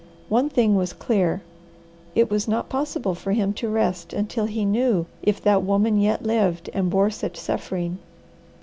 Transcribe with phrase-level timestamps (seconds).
[0.29, 1.43] One thing was clear:
[2.15, 6.23] It was not possible for him to rest until he knew if that woman yet
[6.23, 7.99] lived and bore such suffering.